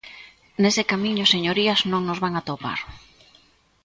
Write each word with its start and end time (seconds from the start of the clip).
Nese 0.61 0.83
camiño, 0.91 1.25
señorías, 1.33 1.79
non 1.91 2.01
nos 2.07 2.21
van 2.23 2.33
atopar. 2.37 2.79